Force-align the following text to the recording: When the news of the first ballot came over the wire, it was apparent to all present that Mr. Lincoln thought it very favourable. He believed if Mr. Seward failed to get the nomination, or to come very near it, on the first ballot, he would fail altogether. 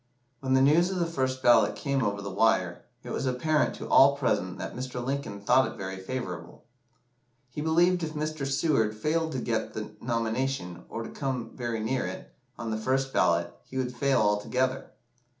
When 0.39 0.55
the 0.55 0.63
news 0.63 0.89
of 0.89 0.97
the 0.97 1.05
first 1.05 1.43
ballot 1.43 1.75
came 1.75 2.01
over 2.03 2.23
the 2.23 2.31
wire, 2.31 2.85
it 3.03 3.11
was 3.11 3.27
apparent 3.27 3.75
to 3.75 3.87
all 3.87 4.17
present 4.17 4.57
that 4.57 4.75
Mr. 4.75 4.99
Lincoln 5.05 5.39
thought 5.39 5.67
it 5.71 5.77
very 5.77 5.97
favourable. 5.97 6.63
He 7.51 7.61
believed 7.61 8.01
if 8.01 8.15
Mr. 8.15 8.47
Seward 8.51 8.97
failed 8.97 9.31
to 9.33 9.37
get 9.39 9.75
the 9.75 9.91
nomination, 10.01 10.85
or 10.89 11.03
to 11.03 11.09
come 11.11 11.51
very 11.55 11.81
near 11.81 12.07
it, 12.07 12.33
on 12.57 12.71
the 12.71 12.77
first 12.77 13.13
ballot, 13.13 13.53
he 13.63 13.77
would 13.77 13.95
fail 13.95 14.21
altogether. 14.21 14.89